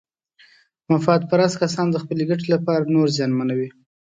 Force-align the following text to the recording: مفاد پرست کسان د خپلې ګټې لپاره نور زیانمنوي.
مفاد 0.91 1.21
پرست 1.29 1.55
کسان 1.61 1.87
د 1.91 1.95
خپلې 2.03 2.23
ګټې 2.29 2.47
لپاره 2.55 2.91
نور 2.95 3.07
زیانمنوي. 3.15 3.69